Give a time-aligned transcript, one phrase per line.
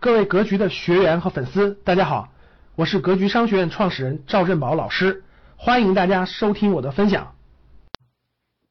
[0.00, 2.30] 各位格局的学员和粉丝，大家好，
[2.74, 5.24] 我是格局商学院创始人赵振宝老师，
[5.58, 7.34] 欢迎大家收听我的分享。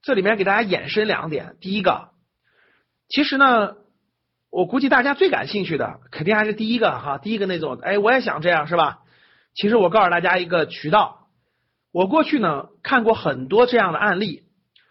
[0.02, 2.10] 这里面给大家延伸两点，第一个，
[3.10, 3.76] 其实呢，
[4.50, 9.02] 我估计大家最感兴趣的肯定还是第一个哈，第一个那种，哎，我也想这样是吧？
[9.54, 11.27] 其实我告诉大家一个渠道，
[11.91, 14.46] 我过去呢看过很多这样的案例，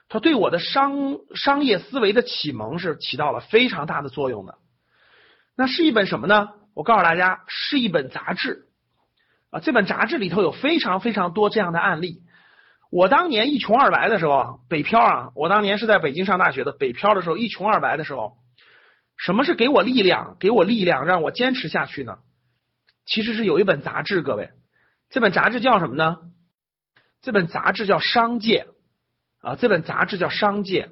[0.08, 4.54] 它对我的商商业思维的启蒙是起到了非常大的作用的。
[5.58, 6.50] 那是一本什么呢？
[6.72, 8.66] 我告诉大家，是一本杂志
[9.50, 9.58] 啊。
[9.58, 12.22] 这本杂志里头有非常非常多这样的案例。
[12.92, 16.70] 我当年一穷二白的时候，北漂啊，我当年是在北京上大学的。
[16.70, 18.34] 北漂的时候，一穷二白的时候，
[19.16, 20.36] 什么是给我力量？
[20.38, 22.18] 给我力量让我坚持下去呢？
[23.04, 24.50] 其实是有一本杂志，各位，
[25.10, 26.18] 这本杂志叫什么呢？
[27.20, 28.68] 这本杂志叫《商界》
[29.48, 29.56] 啊。
[29.56, 30.84] 这本杂志叫《商界》，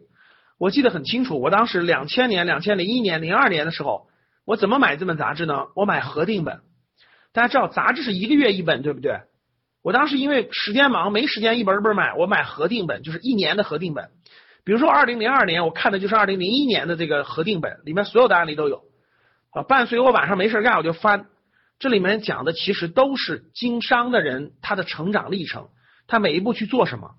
[0.59, 1.41] 我记得很清楚。
[1.41, 4.09] 我当时两千年、两千零一年、零二年的时候。
[4.47, 5.67] 我怎么买这本杂志呢？
[5.75, 6.61] 我买合订本，
[7.33, 9.21] 大家知道杂志是一个月一本，对不对？
[9.83, 14.11] 我当时因为时间忙，没时间一本一本买，我买合订本，就是一年的合订本。
[14.65, 18.83] 比如说二零零二年，我看的就是二零零一年的这个合订本，里面所有的案例都有。
[19.51, 21.27] 啊，伴随我晚上没事干，我就翻，
[21.81, 25.69] 这里面讲的其实都是经商的人他的成长历程，
[26.07, 27.17] 他每一步去做什么，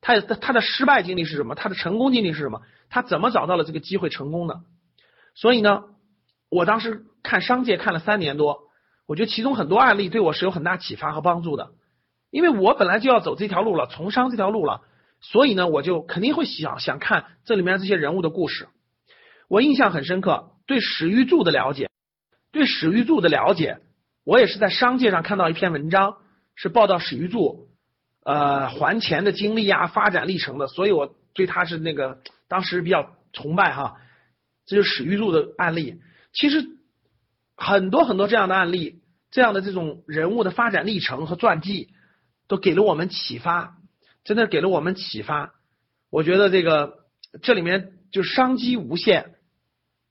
[0.00, 4.60] 他他的失败经历是什么，他的成功经历是什么，他怎么找到了这个机会成功的？
[5.34, 5.82] 所以呢？
[6.50, 8.60] 我当时看商界看了三年多，
[9.06, 11.70] 我觉得其中很多案例对我是有很大启发和帮助的，
[12.30, 14.82] 因为我本来就要走这条路了，从商这条路了，
[15.20, 18.68] 所以呢，我就肯定会想想看这里面这些人物的故事。
[19.48, 21.90] 我印象很深刻，对史玉柱的了解，
[22.52, 23.80] 对史玉柱的了解，
[24.24, 26.16] 我也是在商界上看到一篇文章，
[26.54, 27.68] 是报道史玉柱
[28.24, 33.96] 呃还钱的经历啊，发展历程的，所以我对他是那个当时比较崇拜哈，
[34.66, 36.00] 这就是史玉柱的案例。
[36.32, 36.66] 其实
[37.56, 41.88] 很多很多这样的案例，这样的这种人物的发展历程和传记，
[42.46, 43.76] 都给了我们启发，
[44.24, 45.54] 真的给了我们启发。
[46.10, 46.98] 我觉得这个
[47.42, 49.34] 这里面就商机无限，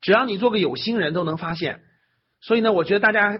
[0.01, 1.81] 只要你做个有心人都能发现。
[2.41, 3.39] 所以呢，我觉得大家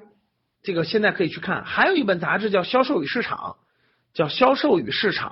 [0.64, 1.64] 这个现在可以去看。
[1.66, 3.58] 还有一本杂志叫《销售与市场》，
[4.18, 5.32] 叫《销售与市场》。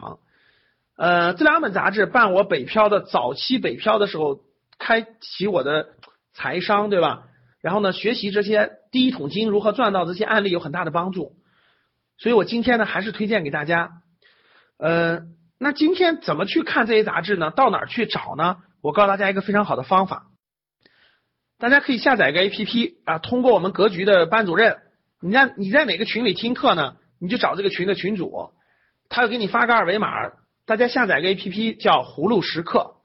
[0.98, 4.42] 呃，这两本杂志办我北漂的早期北漂的时候，
[4.78, 5.96] 开启我的
[6.34, 7.24] 财商，对吧？
[7.66, 11.36] 然后呢，学习这些第一桶金如何赚到这些案例有很大的帮助，
[12.20, 14.04] 所以我今天呢还是推荐给大家。
[14.78, 15.22] 呃，
[15.58, 17.50] 那今天怎么去看这些杂志呢？
[17.50, 18.58] 到哪儿去找呢？
[18.82, 20.28] 我告诉大家一个非常好的方法，
[21.58, 24.78] 大家可以下载一个 A P P 啊，通过我们格局的班主任，
[25.20, 26.98] 你在你在哪个群里听课呢？
[27.20, 28.52] 你就找这个群的群主，
[29.10, 30.12] 他会给你发个二维码，
[30.68, 32.98] 大家下载个 A P P 叫葫芦时刻。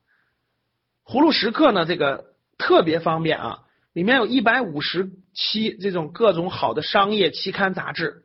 [1.06, 2.27] 葫芦时刻呢，这个
[2.59, 3.60] 特别方便啊。
[3.93, 8.23] 里面有一百五十期这种各种好的商业期刊杂志，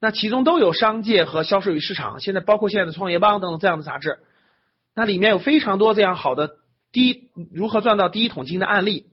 [0.00, 4.18] 那其中都有商界和销售与市场，现在包括现在的创业邦等等这样的杂志，
[4.94, 6.56] 那里面有非常多这样好的
[6.90, 9.06] 第一如何赚到第一桶金的案例，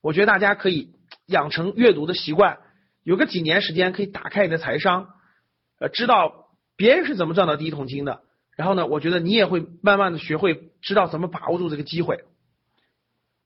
[0.00, 0.90] 我觉得大家可以
[1.26, 2.58] 养成阅读的习惯，
[3.02, 5.08] 有个几年时间可以打开你的财商，
[5.78, 6.46] 呃，知道
[6.76, 8.22] 别人是怎么赚到第一桶金的，
[8.56, 12.24] 然后呢，我觉得你也会慢慢的学会知道怎么把握住这个机会。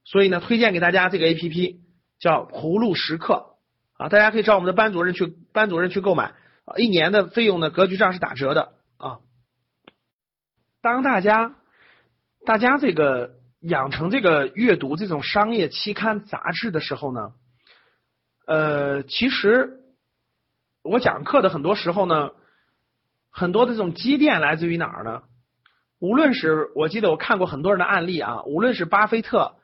[0.05, 1.81] 所以呢，推荐给大家这个 A P P
[2.19, 3.55] 叫葫芦时刻
[3.97, 6.33] 啊，大家可以找我们的班主任去班主任去购买
[6.65, 9.17] 啊，一年的费用呢，格局上是打折的啊。
[10.83, 11.55] 当大家
[12.45, 17.33] 大家这个养成这个阅读这种商业期刊杂志的时候呢，
[18.45, 19.79] 呃，其实
[20.83, 22.29] 我讲课的很多时候呢，
[23.31, 25.23] 很多的这种积淀来自于哪儿呢？
[25.97, 29.55] 无论是我记得我看过很多人的案例啊，无论是巴菲特。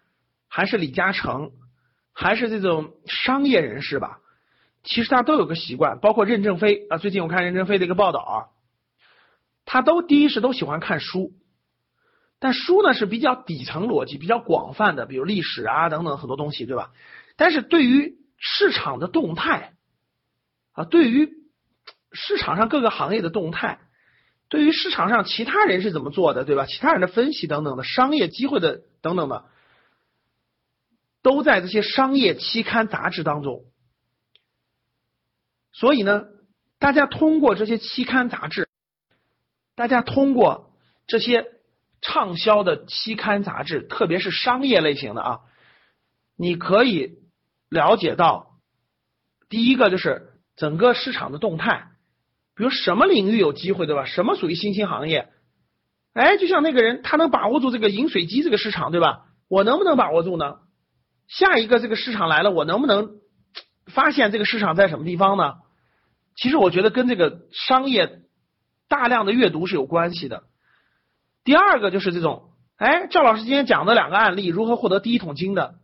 [0.54, 1.52] 还是李嘉诚，
[2.12, 4.20] 还是这种商业人士吧，
[4.84, 6.98] 其实他都有个习惯，包括任正非啊。
[6.98, 8.36] 最近我看任正非的一个报道啊，
[9.64, 11.32] 他都第一是都喜欢看书，
[12.38, 16.92] 但书呢是比较底层逻辑、比较广泛的，比如历史啊等等很多东西，对吧？
[17.38, 19.72] 但是对于市场的动态
[20.74, 21.30] 啊，对于
[22.12, 23.80] 市场上各个行业的动态，
[24.50, 26.66] 对于市场上其他人是怎么做的，对吧？
[26.66, 29.46] 其他人的分析等等的商业机会的等等的。
[31.22, 33.66] 都在这些商业期刊杂志当中，
[35.72, 36.24] 所以呢，
[36.80, 38.68] 大家通过这些期刊杂志，
[39.76, 40.74] 大家通过
[41.08, 41.46] 这些
[42.02, 45.40] 畅销的期刊杂志，特别是商业类型的啊，
[46.36, 47.20] 你可以
[47.70, 48.58] 了解到，
[49.48, 51.90] 第一个就是整个市场的动态，
[52.56, 54.06] 比如什么领域有机会，对吧？
[54.06, 55.30] 什么属于新兴行业？
[56.14, 59.28] 哎，就像那个人，他能把握住这个饮水机这个市场，对吧？
[59.48, 60.60] 我能不能把握住呢？
[61.32, 63.12] 下一个这个市场来了，我能不能
[63.88, 65.54] 发现这个市场在什么地方呢？
[66.36, 68.20] 其实我觉得跟这个商业
[68.90, 70.44] 大量的阅读是有关系的。
[71.46, 75.76] 第二个就是这种，哎，赵老师今天讲的两个案例，如何获得第一桶金的，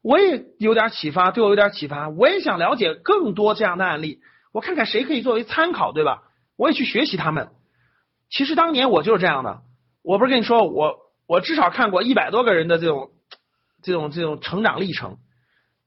[0.00, 4.20] 我也有点启发，对我有点启发，我也想了解更多这样的案例，
[4.52, 6.22] 我看看谁可以作为参考，对吧？
[6.56, 7.48] 我也去学习他们。
[8.30, 9.62] 其实当年我就是这样的，
[10.02, 13.10] 我不是跟你说，我我至少看过一百多个人的这种
[13.82, 15.18] 这种这种成长历程，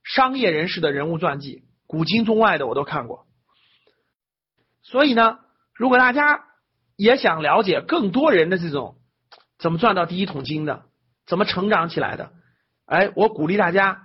[0.03, 3.25] 商业人士的人物传记，古今中外的我都看过。
[4.83, 5.39] 所以呢，
[5.73, 6.43] 如果大家
[6.95, 8.97] 也想了解更多人的这种
[9.57, 10.83] 怎么赚到第一桶金的，
[11.25, 12.33] 怎么成长起来的，
[12.85, 14.03] 哎，我鼓励大家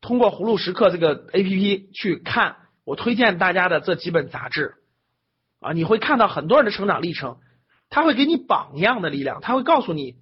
[0.00, 4.74] 通过葫芦时刻这个 A P P 去看我推荐大家的这几本杂志
[5.60, 7.38] 啊，你会看到很多人的成长历程，
[7.90, 10.16] 他会给你榜样的力量，他会告诉你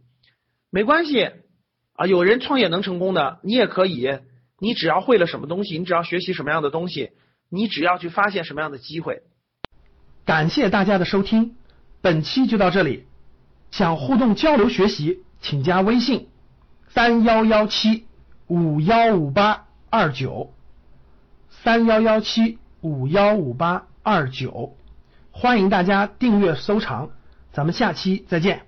[0.70, 1.30] 没关系
[1.96, 4.18] 啊，有人创业能成功的，你也可以，
[4.58, 7.10] 你只要会了什么东西，你只要学习什么样的东西，
[7.48, 9.22] 你只要去发现什么样的机会。
[10.24, 11.56] 感谢大家的收听，
[12.02, 13.06] 本期就到这里。
[13.70, 16.28] 想互动交流学习，请加微信
[16.88, 18.06] 三幺幺七
[18.46, 20.52] 五幺五八二九
[21.48, 24.76] 三幺幺七五幺五八二九，
[25.30, 27.10] 欢迎大家订阅收藏，
[27.52, 28.66] 咱们下期再见。